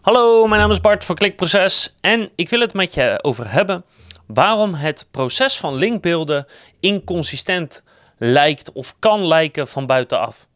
[0.00, 3.84] Hallo, mijn naam is Bart van Klikproces en ik wil het met je over hebben
[4.26, 6.46] waarom het proces van linkbeelden
[6.80, 7.84] inconsistent
[8.16, 10.46] lijkt of kan lijken van buitenaf.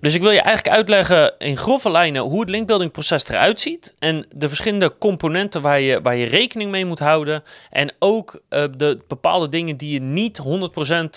[0.00, 4.26] Dus ik wil je eigenlijk uitleggen in grove lijnen hoe het linkbuildingproces eruit ziet en
[4.36, 8.98] de verschillende componenten waar je, waar je rekening mee moet houden en ook uh, de
[9.08, 10.40] bepaalde dingen die je niet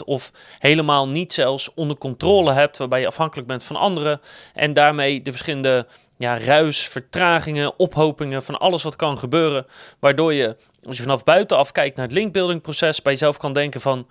[0.02, 4.22] 100% of helemaal niet zelfs onder controle hebt, waarbij je afhankelijk bent van anderen
[4.54, 5.88] en daarmee de verschillende
[6.18, 9.66] ja, ruis, vertragingen, ophopingen van alles wat kan gebeuren.
[10.00, 10.56] Waardoor je,
[10.88, 14.08] als je vanaf buitenaf kijkt naar het linkbuildingproces, bij jezelf kan denken van...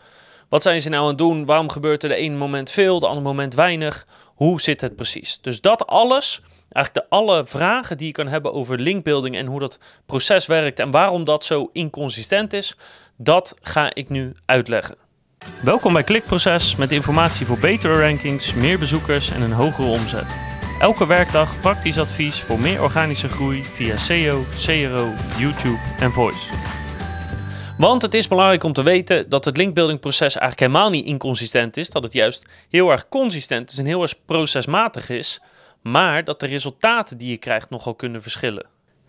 [0.48, 1.44] Wat zijn ze nou aan het doen?
[1.46, 4.06] Waarom gebeurt er de ene moment veel, de andere moment weinig?
[4.34, 5.38] Hoe zit het precies?
[5.40, 6.40] Dus dat alles,
[6.72, 10.78] eigenlijk de alle vragen die je kan hebben over linkbuilding en hoe dat proces werkt
[10.78, 12.76] en waarom dat zo inconsistent is,
[13.16, 14.96] dat ga ik nu uitleggen.
[15.62, 20.60] Welkom bij Klikproces met informatie voor betere rankings, meer bezoekers en een hogere omzet.
[20.82, 26.52] Elke werkdag praktisch advies voor meer organische groei via SEO, CRO, YouTube en Voice.
[27.78, 31.90] Want het is belangrijk om te weten dat het linkbuildingproces eigenlijk helemaal niet inconsistent is.
[31.90, 35.40] Dat het juist heel erg consistent is en heel erg procesmatig is.
[35.82, 38.66] Maar dat de resultaten die je krijgt nogal kunnen verschillen.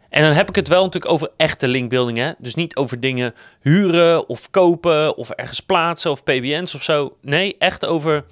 [0.09, 2.17] En dan heb ik het wel natuurlijk over echte linkbuilding.
[2.17, 2.31] Hè?
[2.37, 7.17] Dus niet over dingen huren of kopen of ergens plaatsen of PBN's of zo.
[7.21, 8.25] Nee, echt over.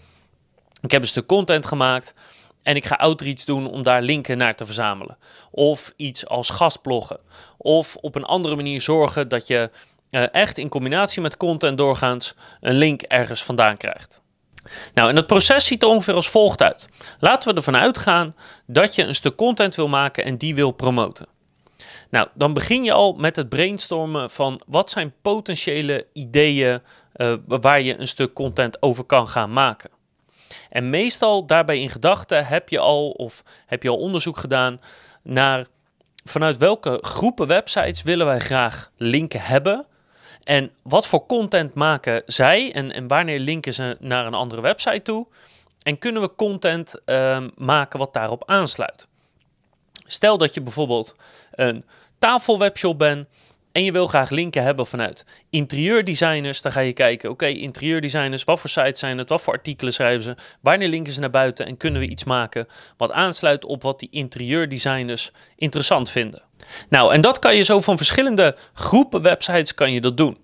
[0.81, 2.13] Ik heb een stuk content gemaakt.
[2.63, 5.17] En ik ga outreach doen om daar linken naar te verzamelen.
[5.51, 7.19] Of iets als gastbloggen.
[7.57, 9.69] Of op een andere manier zorgen dat je
[10.11, 14.21] uh, echt in combinatie met content doorgaans een link ergens vandaan krijgt.
[14.93, 16.89] Nou, en het proces ziet er ongeveer als volgt uit.
[17.19, 21.27] Laten we ervan uitgaan dat je een stuk content wil maken en die wil promoten.
[22.09, 26.81] Nou, dan begin je al met het brainstormen van wat zijn potentiële ideeën
[27.15, 29.89] uh, waar je een stuk content over kan gaan maken.
[30.69, 34.81] En meestal daarbij in gedachten heb je al of heb je al onderzoek gedaan
[35.23, 35.65] naar
[36.23, 39.85] vanuit welke groepen websites willen wij graag linken hebben.
[40.43, 45.01] En wat voor content maken zij en, en wanneer linken ze naar een andere website
[45.01, 45.27] toe?
[45.83, 49.07] En kunnen we content uh, maken wat daarop aansluit?
[50.05, 51.15] Stel dat je bijvoorbeeld
[51.51, 51.85] een
[52.17, 53.27] tafelwebshop bent
[53.71, 56.61] en je wil graag linken hebben vanuit interieurdesigners.
[56.61, 59.29] Dan ga je kijken, oké, interieurdesigners, wat voor sites zijn het?
[59.29, 60.35] Wat voor artikelen schrijven ze?
[60.61, 61.65] Wanneer linken ze naar buiten?
[61.65, 62.67] En kunnen we iets maken
[62.97, 66.43] wat aansluit op wat die interieurdesigners interessant vinden?
[66.89, 70.37] Nou, en dat kan je zo van verschillende groepen websites kan je dat doen.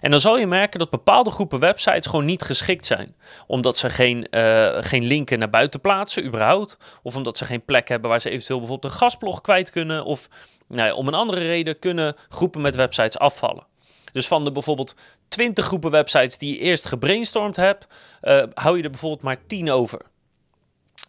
[0.00, 3.14] En dan zal je merken dat bepaalde groepen websites gewoon niet geschikt zijn.
[3.46, 6.76] Omdat ze geen, uh, geen linken naar buiten plaatsen, überhaupt.
[7.02, 10.04] Of omdat ze geen plek hebben waar ze eventueel bijvoorbeeld een gastblog kwijt kunnen.
[10.04, 10.28] Of
[10.68, 13.66] nou om een andere reden kunnen groepen met websites afvallen.
[14.12, 14.94] Dus van de bijvoorbeeld
[15.28, 17.86] 20 groepen websites die je eerst gebrainstormd hebt,
[18.22, 20.00] uh, hou je er bijvoorbeeld maar 10 over.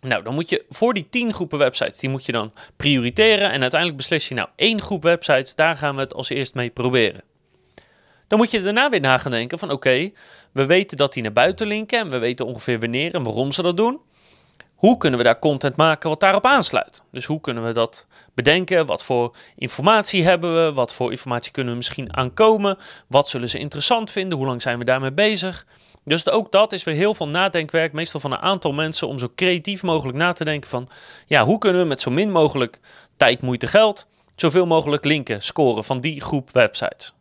[0.02, 3.52] Nou, dan moet je voor die 10 groepen websites, die moet je dan prioriteren.
[3.52, 6.70] En uiteindelijk beslis je, nou, één groep websites, daar gaan we het als eerst mee
[6.70, 7.24] proberen.
[8.28, 10.12] Dan moet je daarna weer na gaan denken van, oké,
[10.52, 13.62] we weten dat die naar buiten linken en we weten ongeveer wanneer en waarom ze
[13.62, 14.00] dat doen.
[14.86, 17.02] Hoe kunnen we daar content maken wat daarop aansluit?
[17.12, 18.86] Dus hoe kunnen we dat bedenken?
[18.86, 20.74] Wat voor informatie hebben we?
[20.74, 22.78] Wat voor informatie kunnen we misschien aankomen?
[23.08, 24.38] Wat zullen ze interessant vinden?
[24.38, 25.66] Hoe lang zijn we daarmee bezig?
[26.04, 29.32] Dus ook dat is weer heel veel nadenkwerk, meestal van een aantal mensen, om zo
[29.36, 30.90] creatief mogelijk na te denken van,
[31.26, 32.80] ja, hoe kunnen we met zo min mogelijk
[33.18, 37.14] tijd, moeite, geld, zoveel mogelijk linken scoren van die groep websites?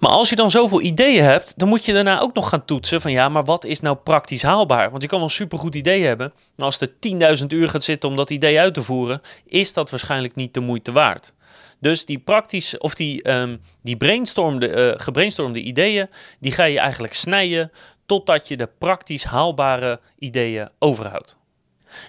[0.00, 3.00] Maar als je dan zoveel ideeën hebt, dan moet je daarna ook nog gaan toetsen
[3.00, 4.90] van ja, maar wat is nou praktisch haalbaar?
[4.90, 6.92] Want je kan wel een supergoed idee hebben, maar als er
[7.40, 10.60] 10.000 uur gaat zitten om dat idee uit te voeren, is dat waarschijnlijk niet de
[10.60, 11.32] moeite waard.
[11.80, 17.14] Dus die praktisch, of die, um, die brainstormde, uh, gebrainstormde ideeën, die ga je eigenlijk
[17.14, 17.72] snijden
[18.06, 21.39] totdat je de praktisch haalbare ideeën overhoudt.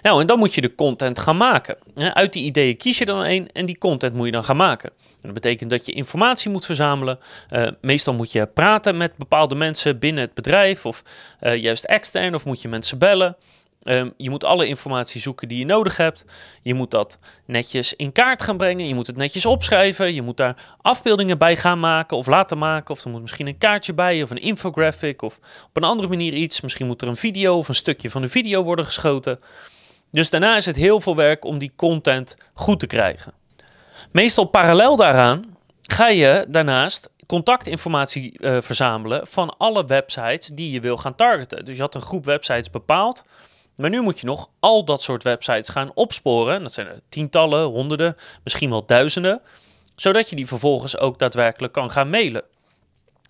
[0.02, 1.76] Nou, en dan moet je de content gaan maken.
[1.94, 4.90] Uit die ideeën kies je dan één en die content moet je dan gaan maken.
[5.22, 7.18] dat betekent dat je informatie moet verzamelen.
[7.50, 11.02] Uh, meestal moet je praten met bepaalde mensen binnen het bedrijf of
[11.40, 13.36] uh, juist extern of moet je mensen bellen.
[13.82, 16.24] Uh, je moet alle informatie zoeken die je nodig hebt.
[16.62, 18.88] Je moet dat netjes in kaart gaan brengen.
[18.88, 20.14] Je moet het netjes opschrijven.
[20.14, 22.94] Je moet daar afbeeldingen bij gaan maken of laten maken.
[22.94, 26.32] Of er moet misschien een kaartje bij of een infographic of op een andere manier
[26.32, 26.60] iets.
[26.60, 29.40] Misschien moet er een video of een stukje van de video worden geschoten.
[30.12, 33.32] Dus daarna is het heel veel werk om die content goed te krijgen.
[34.10, 40.96] Meestal parallel daaraan ga je daarnaast contactinformatie uh, verzamelen van alle websites die je wil
[40.96, 41.64] gaan targeten.
[41.64, 43.24] Dus je had een groep websites bepaald,
[43.74, 46.62] maar nu moet je nog al dat soort websites gaan opsporen.
[46.62, 49.42] Dat zijn er tientallen, honderden, misschien wel duizenden,
[49.96, 52.44] zodat je die vervolgens ook daadwerkelijk kan gaan mailen.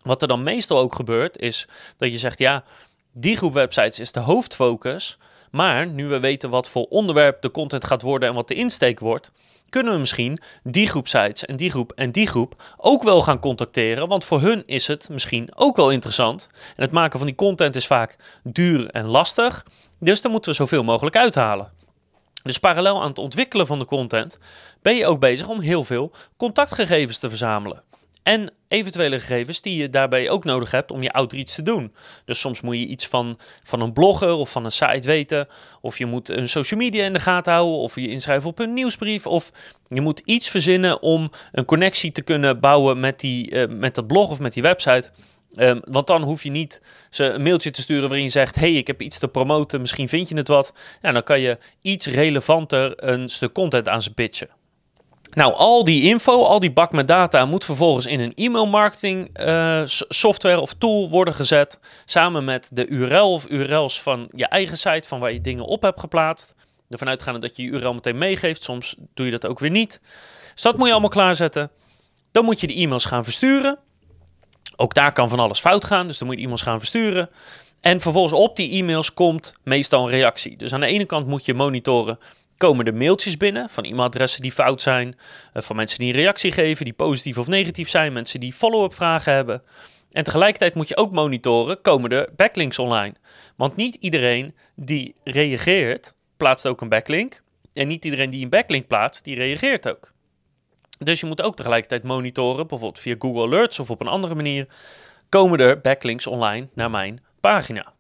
[0.03, 2.65] Wat er dan meestal ook gebeurt, is dat je zegt: ja,
[3.13, 5.19] die groep websites is de hoofdfocus.
[5.53, 9.01] Maar nu we weten wat voor onderwerp de content gaat worden en wat de insteek
[9.01, 9.31] wordt,
[9.69, 13.39] kunnen we misschien die groep sites en die groep en die groep ook wel gaan
[13.39, 14.09] contacteren.
[14.09, 16.49] Want voor hun is het misschien ook wel interessant.
[16.77, 19.67] En het maken van die content is vaak duur en lastig.
[20.01, 21.73] Dus daar moeten we zoveel mogelijk uithalen.
[22.43, 24.39] Dus parallel aan het ontwikkelen van de content
[24.83, 27.83] ben je ook bezig om heel veel contactgegevens te verzamelen.
[28.23, 31.93] En eventuele gegevens die je daarbij ook nodig hebt om je outreach te doen.
[32.25, 35.47] Dus soms moet je iets van, van een blogger of van een site weten.
[35.81, 37.79] Of je moet een social media in de gaten houden.
[37.79, 39.27] Of je inschrijven op een nieuwsbrief.
[39.27, 39.53] Of
[39.87, 44.07] je moet iets verzinnen om een connectie te kunnen bouwen met, die, uh, met dat
[44.07, 45.11] blog of met die website.
[45.57, 48.73] Um, want dan hoef je niet ze een mailtje te sturen waarin je zegt: hey,
[48.73, 50.75] ik heb iets te promoten, misschien vind je het wat.
[51.01, 54.49] Dan kan je iets relevanter een stuk content aan ze pitchen.
[55.35, 59.41] Nou, al die info, al die bak met data moet vervolgens in een e-mail marketing
[59.41, 61.81] uh, software of tool worden gezet.
[62.05, 65.83] Samen met de URL of URL's van je eigen site, van waar je dingen op
[65.83, 66.55] hebt geplaatst.
[66.89, 68.63] Ervan uitgaande dat je je URL meteen meegeeft.
[68.63, 70.01] Soms doe je dat ook weer niet.
[70.53, 71.71] Dus dat moet je allemaal klaarzetten.
[72.31, 73.79] Dan moet je de e-mails gaan versturen.
[74.77, 77.31] Ook daar kan van alles fout gaan, dus dan moet je e-mails gaan versturen.
[77.81, 80.57] En vervolgens op die e-mails komt meestal een reactie.
[80.57, 82.19] Dus aan de ene kant moet je monitoren
[82.57, 85.19] komen er mailtjes binnen van e-mailadressen die fout zijn,
[85.53, 88.95] eh, van mensen die een reactie geven, die positief of negatief zijn, mensen die follow-up
[88.95, 89.63] vragen hebben.
[90.13, 93.15] En tegelijkertijd moet je ook monitoren, komen er backlinks online?
[93.57, 97.43] Want niet iedereen die reageert, plaatst ook een backlink.
[97.73, 100.13] En niet iedereen die een backlink plaatst, die reageert ook.
[100.99, 104.67] Dus je moet ook tegelijkertijd monitoren, bijvoorbeeld via Google Alerts of op een andere manier,
[105.29, 107.93] komen er backlinks online naar mijn pagina.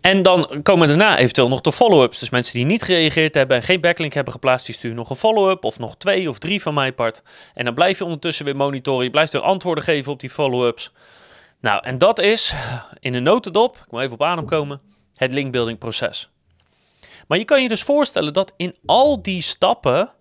[0.00, 2.18] En dan komen daarna eventueel nog de follow-ups.
[2.18, 5.16] Dus mensen die niet gereageerd hebben en geen backlink hebben geplaatst, die sturen nog een
[5.16, 7.22] follow-up of nog twee of drie van mijn part.
[7.54, 9.04] En dan blijf je ondertussen weer monitoren.
[9.04, 10.92] Je blijft weer antwoorden geven op die follow-ups.
[11.60, 12.54] Nou, en dat is
[13.00, 14.80] in een notendop, ik moet even op adem komen,
[15.14, 16.30] het linkbuilding proces.
[17.28, 20.12] Maar je kan je dus voorstellen dat in al die stappen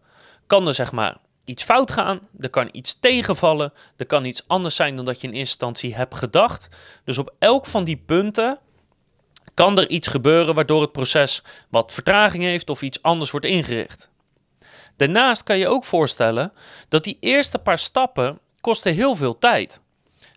[0.48, 4.76] kan er zeg maar iets fout gaan, er kan iets tegenvallen, er kan iets anders
[4.76, 6.70] zijn dan dat je in eerste instantie hebt gedacht.
[7.04, 8.60] Dus op elk van die punten
[9.60, 14.10] kan er iets gebeuren waardoor het proces wat vertraging heeft of iets anders wordt ingericht.
[14.98, 16.54] Daarnaast kan je ook voorstellen
[16.90, 19.82] dat die eerste paar stappen kosten heel veel tijd.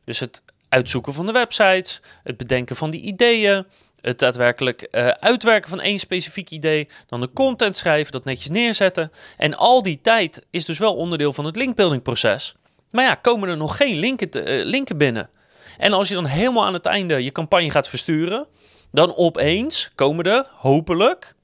[0.04, 3.66] Dus het uitzoeken van de websites, het bedenken van die ideeën,
[4.00, 9.12] het daadwerkelijk uh, uitwerken van één specifiek idee, dan de content schrijven, dat netjes neerzetten.
[9.36, 12.54] En al die tijd is dus wel onderdeel van het linkbuilding proces.
[12.90, 15.30] Maar ja, komen er nog geen linken, te, uh, linken binnen.
[15.78, 18.46] En als je dan helemaal aan het einde je campagne gaat versturen,
[18.92, 21.34] dan opeens komen er hopelijk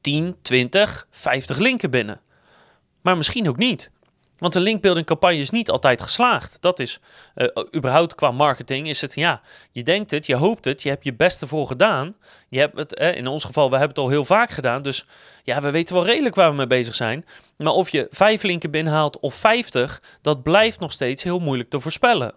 [0.00, 2.20] 10, 20, 50 linken binnen.
[3.00, 3.90] Maar misschien ook niet.
[4.42, 6.56] Want een linkbuilding campagne is niet altijd geslaagd.
[6.60, 7.00] Dat is
[7.34, 11.04] uh, überhaupt qua marketing is het ja, je denkt het, je hoopt het, je hebt
[11.04, 12.16] je beste voor gedaan.
[12.48, 14.82] Je hebt het, eh, in ons geval, we hebben het al heel vaak gedaan.
[14.82, 15.06] Dus
[15.44, 17.24] ja, we weten wel redelijk waar we mee bezig zijn.
[17.56, 21.80] Maar of je vijf linken binnenhaalt of 50, dat blijft nog steeds heel moeilijk te
[21.80, 22.34] voorspellen.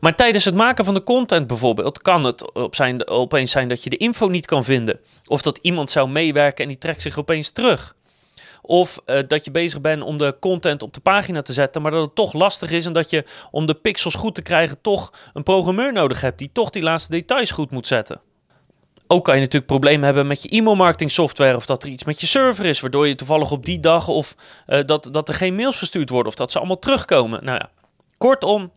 [0.00, 3.82] Maar tijdens het maken van de content bijvoorbeeld kan het op zijn, opeens zijn dat
[3.82, 5.00] je de info niet kan vinden.
[5.26, 7.94] Of dat iemand zou meewerken en die trekt zich opeens terug.
[8.62, 11.90] Of uh, dat je bezig bent om de content op de pagina te zetten, maar
[11.90, 15.12] dat het toch lastig is en dat je om de pixels goed te krijgen toch
[15.32, 18.20] een programmeur nodig hebt die toch die laatste details goed moet zetten.
[19.06, 22.20] Ook kan je natuurlijk problemen hebben met je e-mailmarketing software of dat er iets met
[22.20, 24.34] je server is, waardoor je toevallig op die dag of
[24.66, 27.44] uh, dat, dat er geen mails verstuurd worden of dat ze allemaal terugkomen.
[27.44, 27.70] Nou ja,
[28.18, 28.70] kortom,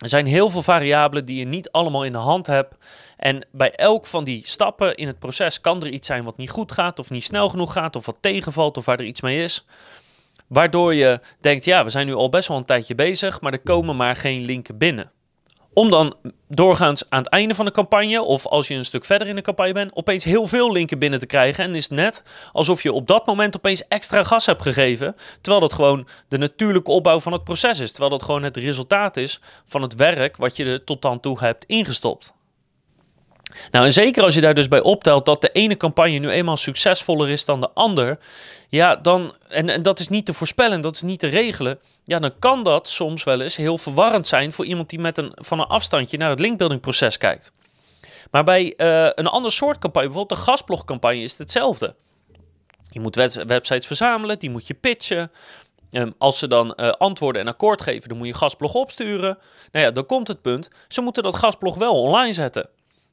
[0.00, 2.76] er zijn heel veel variabelen die je niet allemaal in de hand hebt.
[3.16, 6.50] En bij elk van die stappen in het proces kan er iets zijn wat niet
[6.50, 9.42] goed gaat, of niet snel genoeg gaat, of wat tegenvalt, of waar er iets mee
[9.42, 9.64] is.
[10.46, 13.60] Waardoor je denkt, ja, we zijn nu al best wel een tijdje bezig, maar er
[13.60, 15.10] komen maar geen linken binnen.
[15.72, 16.16] Om dan
[16.48, 19.42] doorgaans aan het einde van de campagne, of als je een stuk verder in de
[19.42, 21.64] campagne bent, opeens heel veel linken binnen te krijgen.
[21.64, 22.22] En is het net
[22.52, 25.16] alsof je op dat moment opeens extra gas hebt gegeven.
[25.40, 27.90] Terwijl dat gewoon de natuurlijke opbouw van het proces is.
[27.90, 31.38] Terwijl dat gewoon het resultaat is van het werk wat je er tot dan toe
[31.38, 32.32] hebt ingestopt.
[33.70, 36.56] Nou, en zeker als je daar dus bij optelt dat de ene campagne nu eenmaal
[36.56, 38.18] succesvoller is dan de ander,
[38.68, 42.18] ja, dan, en, en dat is niet te voorspellen, dat is niet te regelen, ja,
[42.18, 45.60] dan kan dat soms wel eens heel verwarrend zijn voor iemand die met een, van
[45.60, 47.52] een afstandje naar het linkbuilding proces kijkt.
[48.30, 51.94] Maar bij uh, een ander soort campagne, bijvoorbeeld de gasblogcampagne, is het hetzelfde.
[52.90, 53.14] Je moet
[53.46, 55.30] websites verzamelen, die moet je pitchen.
[55.90, 59.38] Um, als ze dan uh, antwoorden en akkoord geven, dan moet je gasblog opsturen.
[59.72, 62.68] Nou ja, dan komt het punt, ze moeten dat gasblog wel online zetten.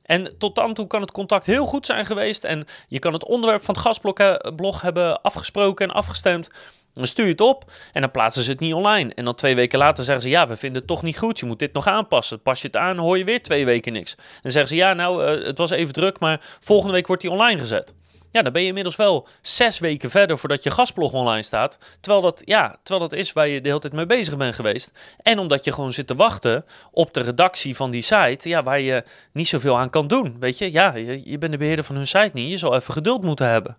[0.08, 2.44] En tot dan toe kan het contact heel goed zijn geweest.
[2.44, 6.50] En je kan het onderwerp van het gastblog hebben afgesproken en afgestemd.
[6.94, 9.14] Dan stuur je het op en dan plaatsen ze het niet online.
[9.14, 11.40] En dan twee weken later zeggen ze: Ja, we vinden het toch niet goed.
[11.40, 12.42] Je moet dit nog aanpassen.
[12.42, 14.16] Pas je het aan, hoor je weer twee weken niks.
[14.16, 17.22] En dan zeggen ze: Ja, nou, uh, het was even druk, maar volgende week wordt
[17.22, 17.94] die online gezet.
[18.32, 21.78] Ja, dan ben je inmiddels wel zes weken verder voordat je gastblog online staat.
[22.00, 24.92] Terwijl dat, ja, terwijl dat is waar je de hele tijd mee bezig bent geweest.
[25.22, 28.82] En omdat je gewoon zit te wachten op de redactie van die site, ja, waar
[28.82, 30.36] je niet zoveel aan kan doen.
[30.40, 32.50] Weet je, ja, je, je bent de beheerder van hun site niet.
[32.50, 33.78] Je zal even geduld moeten hebben.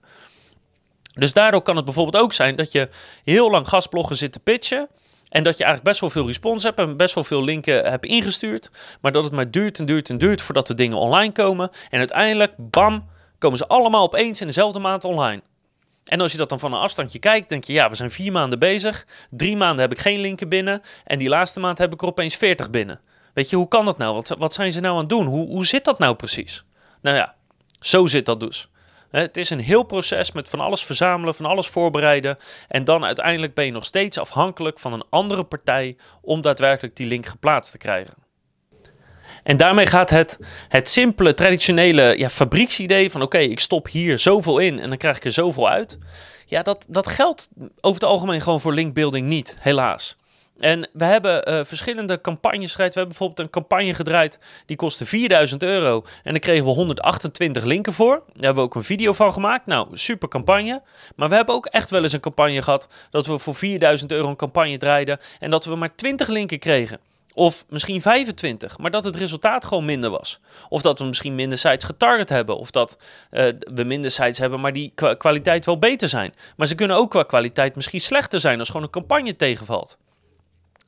[1.15, 2.89] Dus daardoor kan het bijvoorbeeld ook zijn dat je
[3.25, 4.89] heel lang gastbloggen zit te pitchen.
[5.29, 8.05] En dat je eigenlijk best wel veel respons hebt en best wel veel linken hebt
[8.05, 8.71] ingestuurd.
[9.01, 11.71] Maar dat het maar duurt en duurt en duurt voordat de dingen online komen.
[11.91, 15.43] En uiteindelijk, bam, komen ze allemaal opeens in dezelfde maand online.
[16.05, 18.33] En als je dat dan van een afstandje kijkt, denk je, ja, we zijn vier
[18.33, 19.07] maanden bezig.
[19.31, 20.83] Drie maanden heb ik geen linken binnen.
[21.05, 23.01] En die laatste maand heb ik er opeens 40 binnen.
[23.35, 24.15] Weet je, hoe kan dat nou?
[24.15, 25.27] Wat, wat zijn ze nou aan het doen?
[25.27, 26.65] Hoe, hoe zit dat nou precies?
[27.03, 27.35] Nou ja,
[27.81, 28.69] zo zit dat dus.
[29.11, 32.39] Het is een heel proces met van alles verzamelen, van alles voorbereiden.
[32.69, 37.07] En dan uiteindelijk ben je nog steeds afhankelijk van een andere partij om daadwerkelijk die
[37.07, 38.28] link geplaatst te krijgen.
[39.43, 44.59] En daarmee gaat het, het simpele, traditionele ja, fabrieksidee van oké, ik stop hier zoveel
[44.59, 45.99] in en dan krijg ik er zoveel uit.
[46.47, 47.49] Ja, dat, dat geldt
[47.81, 50.17] over het algemeen gewoon voor linkbuilding niet, helaas.
[50.59, 52.95] En we hebben uh, verschillende campagnes gedraaid.
[52.95, 56.05] We hebben bijvoorbeeld een campagne gedraaid die kostte 4000 euro.
[56.23, 58.15] En daar kregen we 128 linken voor.
[58.15, 59.67] Daar hebben we ook een video van gemaakt.
[59.67, 60.83] Nou, super campagne.
[61.17, 64.29] Maar we hebben ook echt wel eens een campagne gehad dat we voor 4000 euro
[64.29, 65.19] een campagne draaiden.
[65.39, 67.01] En dat we maar 20 linken kregen.
[67.35, 70.41] Of misschien 25, maar dat het resultaat gewoon minder was.
[70.69, 72.59] Of dat we misschien minder sites getarget hebben.
[72.59, 72.99] Of dat
[73.31, 76.35] uh, we minder sites hebben, maar die kwa kwaliteit wel beter zijn.
[76.57, 79.99] Maar ze kunnen ook qua kwaliteit misschien slechter zijn als gewoon een campagne tegenvalt.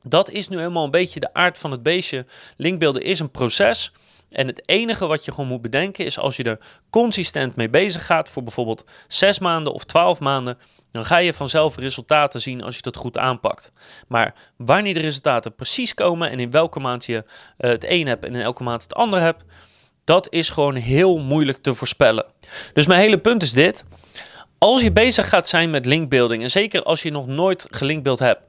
[0.02, 2.26] Dat is nu helemaal een beetje de aard van het beestje.
[2.56, 3.92] Linkbeelden is een proces.
[4.30, 6.58] En het enige wat je gewoon moet bedenken is als je er
[6.90, 10.58] consistent mee bezig gaat voor bijvoorbeeld 6 maanden of 12 maanden,
[10.92, 13.72] dan ga je vanzelf resultaten zien als je dat goed aanpakt.
[14.08, 17.24] Maar wanneer de resultaten precies komen en in welke maand je
[17.58, 19.44] uh, het een hebt en in elke maand het ander hebt,
[20.04, 22.26] dat is gewoon heel moeilijk te voorspellen.
[22.72, 23.84] Dus mijn hele punt is dit.
[24.58, 28.42] Als je bezig gaat zijn met linkbuilding, en zeker als je nog nooit gelinkbeeld hebt,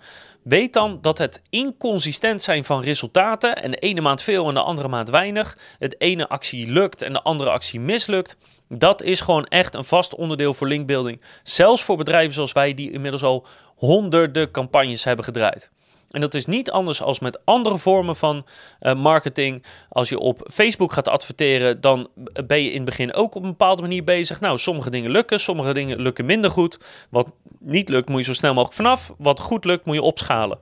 [0.43, 4.62] Weet dan dat het inconsistent zijn van resultaten en de ene maand veel en de
[4.62, 8.38] andere maand weinig, het ene actie lukt en de andere actie mislukt,
[8.69, 11.21] dat is gewoon echt een vast onderdeel voor linkbuilding.
[11.43, 13.45] Zelfs voor bedrijven zoals wij die inmiddels al
[13.75, 15.71] honderden campagnes hebben gedraaid.
[16.12, 18.46] En dat is niet anders als met andere vormen van
[18.82, 19.63] uh, marketing.
[19.89, 22.08] Als je op Facebook gaat adverteren, dan
[22.46, 24.39] ben je in het begin ook op een bepaalde manier bezig.
[24.39, 26.80] Nou, sommige dingen lukken, sommige dingen lukken minder goed.
[27.10, 27.27] Wat
[27.60, 29.13] niet lukt, moet je zo snel mogelijk vanaf.
[29.18, 30.60] Wat goed lukt, moet je opschalen.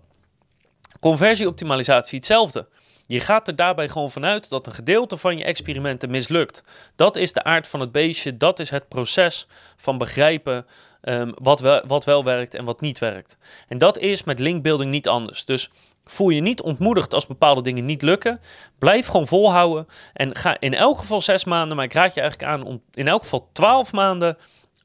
[0.99, 2.67] Conversieoptimalisatie hetzelfde.
[3.05, 6.63] Je gaat er daarbij gewoon vanuit dat een gedeelte van je experimenten mislukt.
[6.95, 10.65] Dat is de aard van het beestje, dat is het proces van begrijpen
[11.01, 13.37] um, wat, wel, wat wel werkt en wat niet werkt.
[13.67, 15.45] En dat is met linkbuilding niet anders.
[15.45, 15.69] Dus
[16.05, 18.41] voel je niet ontmoedigd als bepaalde dingen niet lukken.
[18.77, 22.51] Blijf gewoon volhouden en ga in elk geval zes maanden, maar ik raad je eigenlijk
[22.51, 24.37] aan om in elk geval twaalf maanden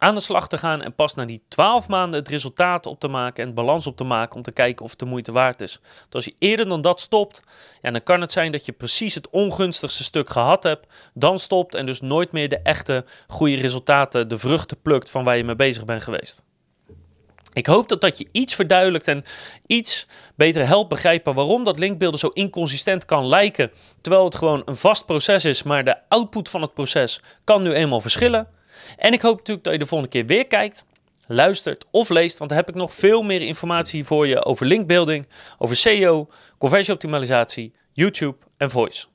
[0.04, 3.08] aan de slag te gaan en pas na die 12 maanden het resultaat op te
[3.08, 5.80] maken en balans op te maken om te kijken of het de moeite waard is.
[6.00, 7.42] Want als je eerder dan dat stopt,
[7.82, 11.75] ja, dan kan het zijn dat je precies het ongunstigste stuk gehad hebt, dan stopt
[11.75, 15.56] en dus nooit meer de echte goede resultaten, de vruchten plukt van waar je mee
[15.56, 16.42] bezig bent geweest.
[17.52, 19.25] Ik hoop dat dat je iets verduidelijkt en
[19.66, 20.06] iets
[20.37, 23.70] beter helpt begrijpen waarom dat linkbeelden zo inconsistent kan lijken,
[24.00, 27.73] terwijl het gewoon een vast proces is, maar de output van het proces kan nu
[27.73, 28.62] eenmaal verschillen.
[28.96, 30.84] En ik hoop natuurlijk dat je de volgende keer weer kijkt,
[31.26, 35.28] luistert of leest, want dan heb ik nog veel meer informatie voor je over linkbuilding,
[35.58, 36.28] over SEO,
[36.58, 39.06] conversieoptimalisatie, YouTube en voice.